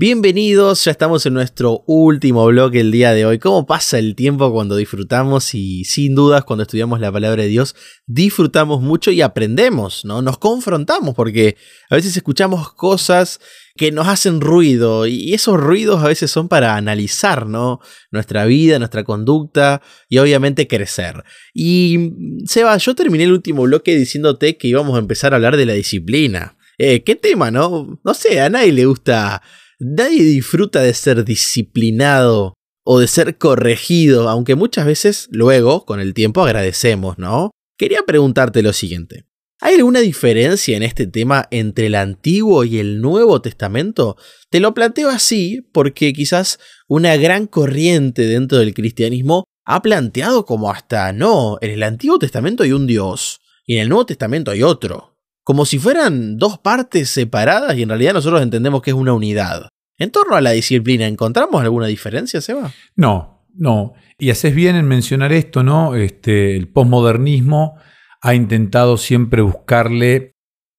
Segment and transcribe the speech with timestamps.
[0.00, 3.40] Bienvenidos, ya estamos en nuestro último bloque el día de hoy.
[3.40, 5.56] ¿Cómo pasa el tiempo cuando disfrutamos?
[5.56, 7.74] Y sin dudas, cuando estudiamos la palabra de Dios,
[8.06, 10.22] disfrutamos mucho y aprendemos, ¿no?
[10.22, 11.56] Nos confrontamos porque
[11.90, 13.40] a veces escuchamos cosas
[13.74, 17.80] que nos hacen ruido y esos ruidos a veces son para analizar, ¿no?
[18.12, 21.24] Nuestra vida, nuestra conducta y obviamente crecer.
[21.52, 22.12] Y
[22.46, 25.72] Seba, yo terminé el último bloque diciéndote que íbamos a empezar a hablar de la
[25.72, 26.56] disciplina.
[26.78, 28.00] Eh, ¿Qué tema, no?
[28.04, 29.42] No sé, a nadie le gusta
[29.80, 36.14] Nadie disfruta de ser disciplinado o de ser corregido, aunque muchas veces luego, con el
[36.14, 37.52] tiempo, agradecemos, ¿no?
[37.76, 39.26] Quería preguntarte lo siguiente.
[39.60, 44.16] ¿Hay alguna diferencia en este tema entre el Antiguo y el Nuevo Testamento?
[44.50, 50.70] Te lo planteo así porque quizás una gran corriente dentro del cristianismo ha planteado como
[50.70, 54.62] hasta no, en el Antiguo Testamento hay un Dios y en el Nuevo Testamento hay
[54.62, 55.07] otro
[55.48, 59.70] como si fueran dos partes separadas y en realidad nosotros entendemos que es una unidad.
[59.96, 62.70] En torno a la disciplina, ¿encontramos alguna diferencia, Seba?
[62.96, 63.94] No, no.
[64.18, 65.94] Y haces bien en mencionar esto, ¿no?
[65.94, 67.78] Este, el posmodernismo
[68.20, 70.34] ha intentado siempre buscarle.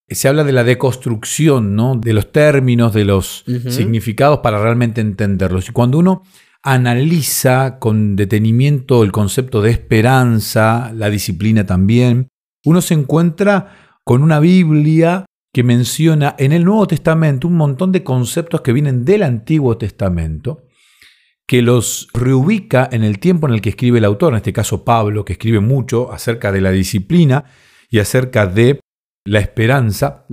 [0.08, 1.95] Se habla de la deconstrucción, ¿no?
[1.95, 5.67] De los términos, de los significados para realmente entenderlos.
[5.67, 6.22] Y cuando uno
[6.62, 12.28] analiza con detenimiento el concepto de esperanza, la disciplina también,
[12.66, 18.03] uno se encuentra con una Biblia que menciona en el Nuevo Testamento un montón de
[18.03, 20.66] conceptos que vienen del Antiguo Testamento,
[21.47, 24.86] que los reubica en el tiempo en el que escribe el autor, en este caso
[24.86, 27.45] Pablo, que escribe mucho acerca de la disciplina
[27.89, 28.80] y acerca de
[29.25, 30.25] la esperanza.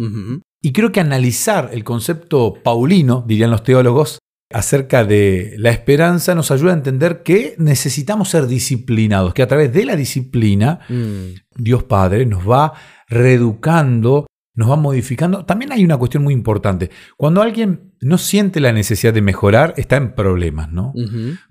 [0.63, 4.19] Y creo que analizar el concepto paulino, dirían los teólogos,
[4.53, 9.73] acerca de la esperanza nos ayuda a entender que necesitamos ser disciplinados, que a través
[9.73, 11.57] de la disciplina mm.
[11.57, 12.73] Dios Padre nos va
[13.07, 15.45] reeducando, nos va modificando.
[15.45, 16.91] También hay una cuestión muy importante.
[17.17, 20.93] Cuando alguien no siente la necesidad de mejorar, está en problemas, ¿no?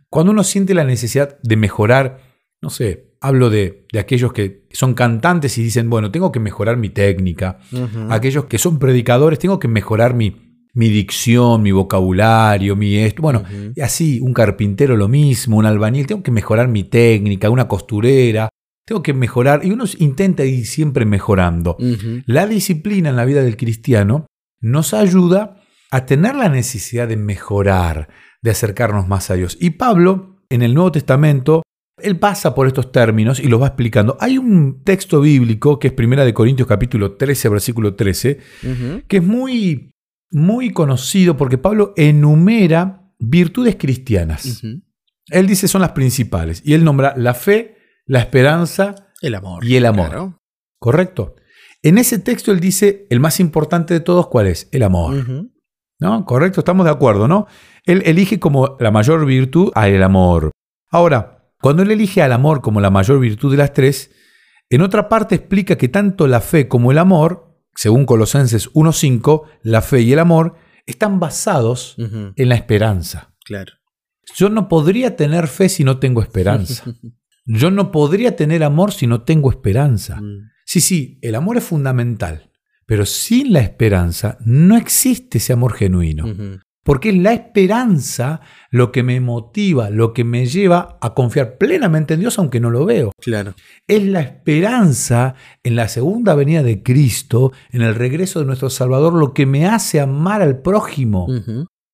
[0.09, 2.19] Cuando uno siente la necesidad de mejorar,
[2.62, 6.90] no sé, hablo de, aquellos que son cantantes y dicen, bueno, tengo que mejorar mi
[6.90, 7.59] técnica.
[8.09, 13.22] Aquellos que son predicadores, tengo que mejorar mi, mi dicción, mi vocabulario, mi esto.
[13.22, 13.44] Bueno,
[13.75, 18.50] y así, un carpintero lo mismo, un albañil, tengo que mejorar mi técnica, una costurera,
[18.85, 21.78] tengo que mejorar, y uno intenta ir siempre mejorando.
[22.25, 24.28] La disciplina en la vida del cristiano
[24.62, 28.09] nos ayuda a tener la necesidad de mejorar,
[28.41, 29.57] de acercarnos más a Dios.
[29.59, 31.63] Y Pablo, en el Nuevo Testamento,
[32.01, 34.18] él pasa por estos términos y los va explicando.
[34.19, 38.40] Hay un texto bíblico que es Primera de Corintios capítulo 13, versículo 13,
[39.07, 39.91] que es muy,
[40.31, 44.62] muy conocido porque Pablo enumera virtudes cristianas.
[45.29, 47.75] Él dice son las principales y él nombra la fe,
[48.05, 50.39] la esperanza el amor, y el amor.
[50.79, 51.35] ¿Correcto?
[51.81, 54.69] En ese texto él dice, el más importante de todos, ¿cuál es?
[54.71, 55.49] El amor.
[55.99, 56.25] ¿No?
[56.25, 57.47] Correcto, estamos de acuerdo, ¿no?
[57.85, 60.51] Él elige como la mayor virtud a el amor.
[60.89, 64.11] Ahora, cuando él elige al amor como la mayor virtud de las tres,
[64.69, 69.81] en otra parte explica que tanto la fe como el amor, según Colosenses 1.5, la
[69.81, 70.55] fe y el amor
[70.85, 73.33] están basados en la esperanza.
[73.43, 73.73] Claro.
[74.35, 76.83] Yo no podría tener fe si no tengo esperanza.
[77.45, 80.19] Yo no podría tener amor si no tengo esperanza.
[80.22, 80.50] Mm.
[80.66, 82.51] Sí, sí, el amor es fundamental,
[82.85, 86.25] pero sin la esperanza no existe ese amor genuino.
[86.84, 92.13] Porque es la esperanza lo que me motiva, lo que me lleva a confiar plenamente
[92.13, 93.11] en Dios aunque no lo veo.
[93.19, 93.55] Claro.
[93.88, 99.13] Es la esperanza en la segunda venida de Cristo, en el regreso de nuestro Salvador,
[99.13, 101.28] lo que me hace amar al prójimo.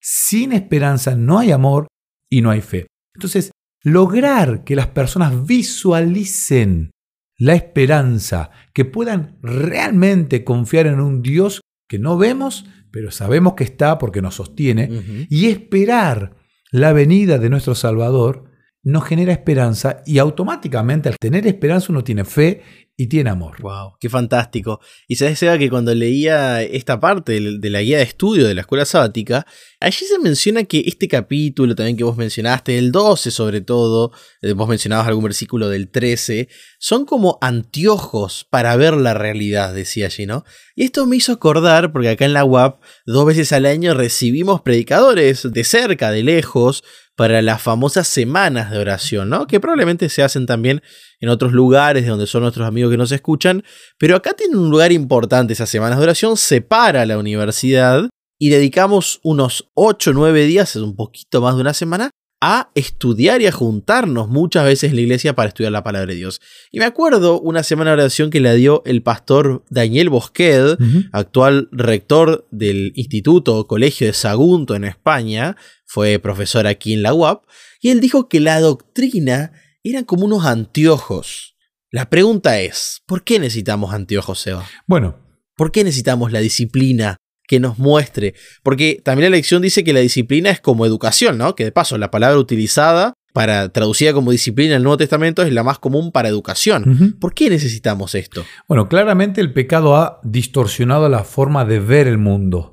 [0.02, 1.88] Sin esperanza no hay amor
[2.30, 2.88] y no hay fe.
[3.14, 3.52] Entonces,
[3.84, 6.92] lograr que las personas visualicen
[7.38, 13.64] la esperanza, que puedan realmente confiar en un Dios que no vemos, pero sabemos que
[13.64, 16.36] está porque nos sostiene, y esperar
[16.72, 18.51] la venida de nuestro Salvador,
[18.84, 22.62] nos genera esperanza y automáticamente al tener esperanza uno tiene fe
[22.98, 23.60] y tiene amor.
[23.62, 24.80] Wow, qué fantástico.
[25.08, 28.62] Y se desea que cuando leía esta parte de la guía de estudio de la
[28.62, 29.48] escuela sabática,
[29.80, 34.12] allí se menciona que este capítulo también que vos mencionaste, el 12 sobre todo,
[34.42, 36.48] eh, vos mencionabas algún versículo del 13,
[36.78, 40.44] son como anteojos para ver la realidad, decía allí, ¿no?
[40.76, 44.62] Y esto me hizo acordar, porque acá en la UAP, dos veces al año recibimos
[44.62, 46.84] predicadores de cerca, de lejos,
[47.22, 49.46] para las famosas semanas de oración, ¿no?
[49.46, 50.82] Que probablemente se hacen también
[51.20, 53.64] en otros lugares de donde son nuestros amigos que nos escuchan,
[54.00, 58.10] pero acá tiene un lugar importante esas semanas de oración, separa la universidad
[58.40, 62.10] y dedicamos unos 8 o 9 días, es un poquito más de una semana,
[62.42, 66.16] a estudiar y a juntarnos muchas veces en la iglesia para estudiar la palabra de
[66.18, 66.42] Dios.
[66.72, 70.78] Y me acuerdo una semana de oración que le dio el pastor Daniel Bosqued,
[71.12, 75.56] actual rector del Instituto o Colegio de Sagunto en España,
[75.86, 77.44] fue profesor aquí en la UAP,
[77.80, 79.52] y él dijo que la doctrina
[79.84, 81.56] eran como unos anteojos.
[81.92, 84.66] La pregunta es, ¿por qué necesitamos anteojos, Seba?
[84.88, 85.20] Bueno.
[85.58, 87.18] ¿Por qué necesitamos la disciplina
[87.48, 88.34] que nos muestre.
[88.64, 91.56] Porque también la lección dice que la disciplina es como educación, ¿no?
[91.56, 95.54] Que de paso la palabra utilizada para traducida como disciplina en el Nuevo Testamento es
[95.54, 97.18] la más común para educación.
[97.20, 98.44] ¿Por qué necesitamos esto?
[98.68, 102.70] Bueno, claramente el pecado ha distorsionado la forma de ver el mundo.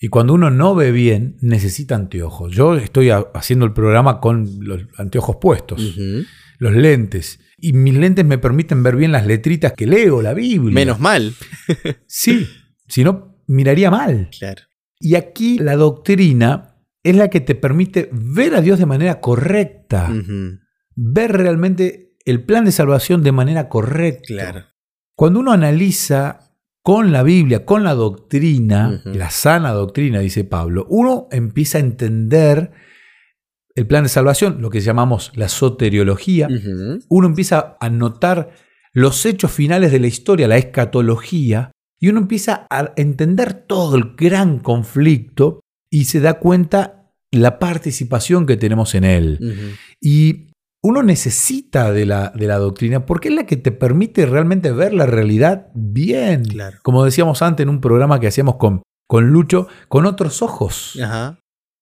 [0.00, 2.52] Y cuando uno no ve bien, necesita anteojos.
[2.52, 5.96] Yo estoy haciendo el programa con los anteojos puestos,
[6.58, 7.40] los lentes.
[7.58, 10.74] Y mis lentes me permiten ver bien las letritas que leo, la Biblia.
[10.74, 11.32] Menos mal.
[12.06, 12.48] sí,
[12.88, 14.28] si no miraría mal.
[14.36, 14.62] Claro.
[14.98, 20.10] Y aquí la doctrina es la que te permite ver a Dios de manera correcta,
[20.94, 24.22] ver realmente el plan de salvación de manera correcta.
[24.26, 24.64] Claro.
[25.16, 26.52] Cuando uno analiza
[26.82, 32.70] con la Biblia, con la doctrina, la sana doctrina, dice Pablo, uno empieza a entender
[33.74, 36.48] el plan de salvación, lo que llamamos la soteriología,
[37.08, 38.52] uno empieza a notar
[38.92, 41.71] los hechos finales de la historia, la escatología,
[42.02, 48.44] y uno empieza a entender todo el gran conflicto y se da cuenta la participación
[48.44, 49.76] que tenemos en él.
[50.00, 50.48] Y
[50.82, 54.92] uno necesita de la, de la, doctrina porque es la que te permite realmente ver
[54.94, 56.42] la realidad bien.
[56.82, 60.98] Como decíamos antes en un programa que hacíamos con, con Lucho, con otros ojos.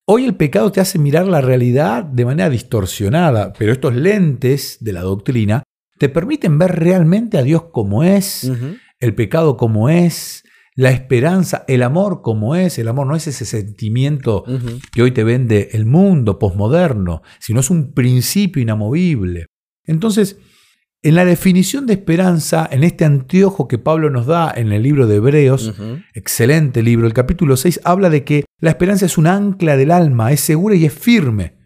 [0.07, 4.93] Hoy el pecado te hace mirar la realidad de manera distorsionada, pero estos lentes de
[4.93, 5.63] la doctrina
[5.99, 8.51] te permiten ver realmente a Dios como es,
[9.01, 10.45] el pecado como es,
[10.77, 12.79] la esperanza, el amor como es.
[12.79, 14.45] El amor no es ese sentimiento
[14.93, 19.47] que hoy te vende el mundo posmoderno, sino es un principio inamovible.
[19.85, 20.39] Entonces,
[21.03, 25.07] en la definición de esperanza, en este anteojo que Pablo nos da en el libro
[25.07, 25.75] de Hebreos,
[26.15, 30.31] excelente libro, el capítulo 6 habla de que la esperanza es un ancla del alma,
[30.33, 31.59] es segura y es firme.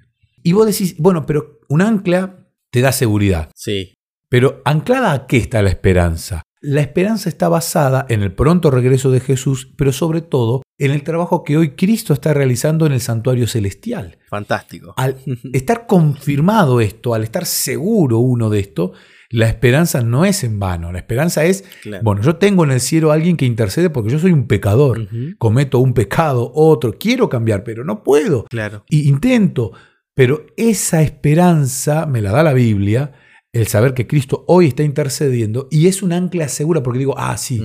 [0.42, 3.50] Y vos decís, bueno, pero un ancla te da seguridad.
[3.54, 3.94] Sí.
[4.28, 6.42] Pero anclada a qué está la esperanza?
[6.66, 11.02] La esperanza está basada en el pronto regreso de Jesús, pero sobre todo en el
[11.02, 14.16] trabajo que hoy Cristo está realizando en el santuario celestial.
[14.30, 14.94] Fantástico.
[14.96, 15.18] Al
[15.52, 18.92] estar confirmado esto, al estar seguro uno de esto,
[19.28, 20.90] la esperanza no es en vano.
[20.90, 21.64] La esperanza es,
[22.02, 25.06] bueno, yo tengo en el cielo a alguien que intercede porque yo soy un pecador.
[25.36, 28.44] Cometo un pecado, otro, quiero cambiar, pero no puedo.
[28.44, 28.86] Claro.
[28.88, 29.72] Y intento.
[30.14, 33.12] Pero esa esperanza me la da la Biblia
[33.54, 37.36] el saber que Cristo hoy está intercediendo y es un ancla segura porque digo, ah,
[37.38, 37.62] sí,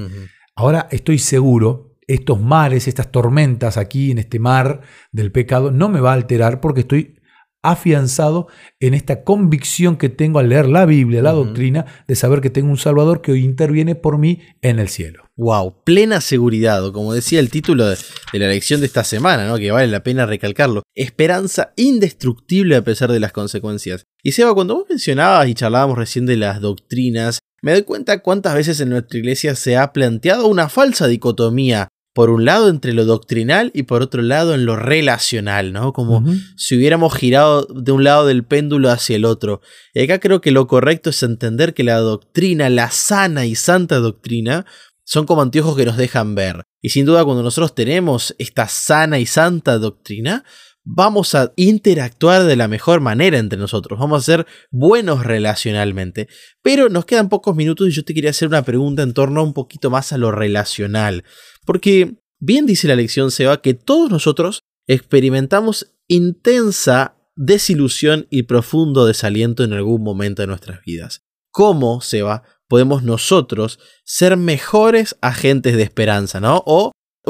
[0.55, 4.81] ahora estoy seguro, estos mares, estas tormentas aquí en este mar
[5.11, 7.15] del pecado no me va a alterar porque estoy
[7.61, 8.47] afianzado
[8.79, 12.69] en esta convicción que tengo al leer la Biblia, la doctrina, de saber que tengo
[12.69, 15.25] un Salvador que hoy interviene por mí en el cielo.
[15.35, 17.97] Wow, plena seguridad, como decía el título de,
[18.33, 19.57] la lección de esta semana, ¿no?
[19.57, 20.83] que vale la pena recalcarlo.
[20.95, 24.05] Esperanza indestructible a pesar de las consecuencias.
[24.21, 28.55] Y Seba, cuando vos mencionabas y charlábamos recién de las doctrinas, me doy cuenta cuántas
[28.55, 33.05] veces en nuestra iglesia se ha planteado una falsa dicotomía por un lado entre lo
[33.05, 35.93] doctrinal y por otro lado en lo relacional, ¿no?
[35.93, 36.25] Como
[36.57, 39.61] si hubiéramos girado de un lado del péndulo hacia el otro.
[39.93, 43.99] Y acá creo que lo correcto es entender que la doctrina, la sana y santa
[43.99, 44.65] doctrina,
[45.05, 46.63] son como anteojos que nos dejan ver.
[46.81, 50.43] Y sin duda cuando nosotros tenemos esta sana y santa doctrina,
[50.91, 56.27] vamos a interactuar de la mejor manera entre nosotros, vamos a ser buenos relacionalmente.
[56.63, 59.53] Pero nos quedan pocos minutos y yo te quería hacer una pregunta en torno un
[59.53, 61.23] poquito más a lo relacional.
[61.63, 69.63] Porque bien dice la lección Seba que todos nosotros experimentamos intensa desilusión y profundo desaliento
[69.63, 71.21] en algún momento de nuestras vidas.
[71.51, 76.63] ¿Cómo, Seba, podemos nosotros ser mejores agentes de esperanza, ¿no?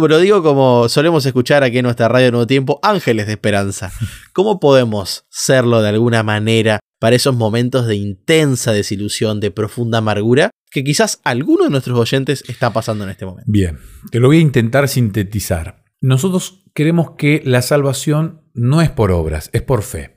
[0.07, 3.91] Lo digo como solemos escuchar aquí en nuestra radio Nuevo Tiempo, ángeles de esperanza.
[4.33, 10.51] ¿Cómo podemos serlo de alguna manera para esos momentos de intensa desilusión, de profunda amargura,
[10.69, 13.49] que quizás alguno de nuestros oyentes está pasando en este momento.
[13.51, 13.79] Bien,
[14.11, 15.83] te lo voy a intentar sintetizar.
[16.01, 20.15] Nosotros creemos que la salvación no es por obras, es por fe.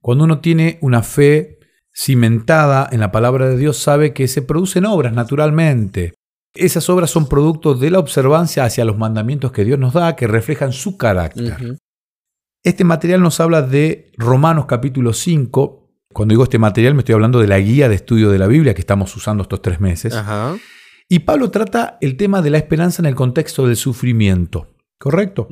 [0.00, 1.58] Cuando uno tiene una fe
[1.92, 6.14] cimentada en la palabra de Dios, sabe que se producen obras naturalmente.
[6.58, 10.26] Esas obras son producto de la observancia hacia los mandamientos que Dios nos da, que
[10.26, 11.78] reflejan su carácter.
[12.64, 17.38] Este material nos habla de Romanos capítulo 5, cuando digo este material me estoy hablando
[17.40, 20.14] de la guía de estudio de la Biblia que estamos usando estos tres meses.
[21.08, 25.48] Y Pablo trata el tema de la esperanza en el contexto del sufrimiento, ¿correcto?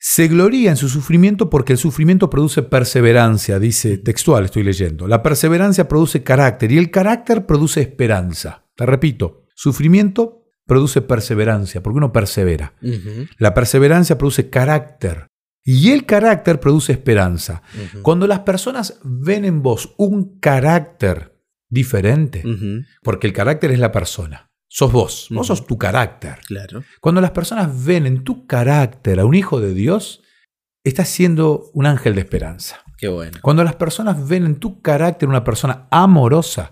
[0.00, 5.08] se gloría en su sufrimiento porque el sufrimiento produce perseverancia, dice textual, estoy leyendo.
[5.08, 8.64] La perseverancia produce carácter y el carácter produce esperanza.
[8.76, 12.74] Te repito, sufrimiento produce perseverancia, porque uno persevera.
[13.38, 15.26] La perseverancia produce carácter
[15.64, 17.62] y el carácter produce esperanza.
[18.02, 22.44] Cuando las personas ven en vos un carácter diferente,
[23.02, 24.48] porque el carácter es la persona.
[24.70, 26.38] Sos vos, vos sos tu carácter.
[26.46, 26.84] Claro.
[27.00, 30.22] Cuando las personas ven en tu carácter a un hijo de Dios,
[30.84, 32.84] estás siendo un ángel de esperanza.
[32.96, 33.38] Qué bueno.
[33.42, 36.68] Cuando las personas ven en tu carácter una persona amorosa,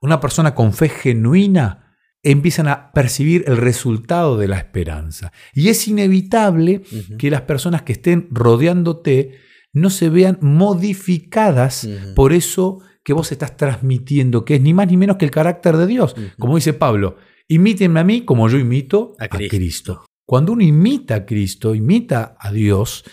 [0.00, 1.83] una persona con fe genuina,
[2.24, 5.32] empiezan a percibir el resultado de la esperanza.
[5.54, 6.82] Y es inevitable
[7.18, 9.38] que las personas que estén rodeándote
[9.72, 14.96] no se vean modificadas por eso que vos estás transmitiendo, que es ni más ni
[14.96, 16.16] menos que el carácter de Dios.
[16.38, 17.16] Como dice Pablo,
[17.48, 20.06] Imítenme a mí como yo imito a Cristo.
[20.26, 23.04] Cuando uno imita a Cristo, imita a Dios,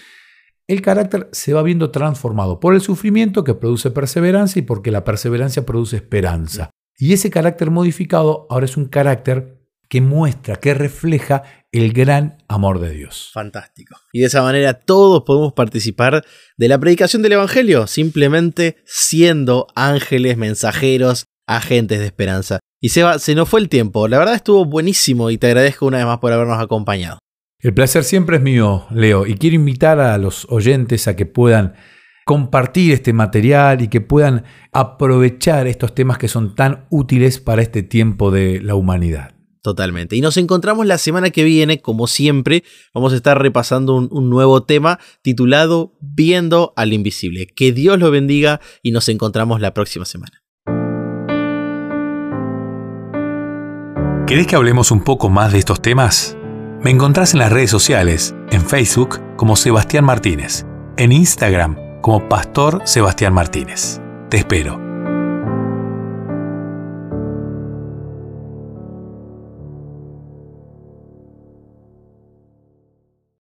[0.68, 5.04] el carácter se va viendo transformado por el sufrimiento que produce perseverancia y porque la
[5.04, 6.70] perseverancia produce esperanza.
[7.02, 9.58] Y ese carácter modificado ahora es un carácter
[9.90, 11.42] que muestra, que refleja
[11.72, 13.32] el gran amor de Dios.
[13.34, 13.98] Fantástico.
[14.14, 16.24] Y de esa manera todos podemos participar
[16.58, 22.60] de la predicación del Evangelio, simplemente siendo ángeles, mensajeros, agentes de esperanza.
[22.80, 24.08] Y Seba, se nos fue el tiempo.
[24.08, 27.18] La verdad estuvo buenísimo y te agradezco una vez más por habernos acompañado.
[27.58, 31.74] El placer siempre es mío, Leo, y quiero invitar a los oyentes a que puedan
[32.26, 37.84] compartir este material y que puedan aprovechar estos temas que son tan útiles para este
[37.84, 39.36] tiempo de la humanidad.
[39.62, 40.16] Totalmente.
[40.16, 42.64] Y nos encontramos la semana que viene, como siempre,
[42.96, 47.46] vamos a estar repasando un, un, nuevo tema titulado Viendo al Invisible.
[47.46, 50.42] Que Dios lo bendiga y nos encontramos la próxima semana.
[54.26, 56.38] ¿Querés que hablemos un poco más de estos temas?
[56.82, 60.66] Me encontrás en las redes sociales, en Facebook como Sebastián Martínez,
[60.98, 64.02] en Instagram como Pastor Sebastián Martínez.
[64.30, 64.81] Te espero.